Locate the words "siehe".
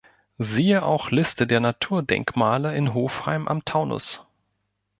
0.39-0.81